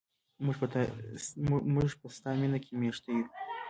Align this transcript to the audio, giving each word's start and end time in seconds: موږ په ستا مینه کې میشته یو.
موږ 1.83 1.91
په 2.01 2.07
ستا 2.17 2.31
مینه 2.39 2.59
کې 2.65 2.71
میشته 2.81 3.09
یو. 3.15 3.25